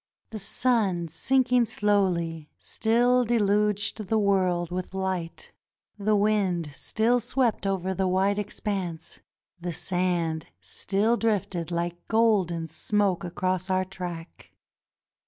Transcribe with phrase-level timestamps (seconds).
[0.31, 5.51] The sun, sinking slowly, still deluged the world with light;
[5.95, 9.19] the wind still swept over the wide expanse;
[9.59, 14.51] the sand still drifted hke golden smoke across our track.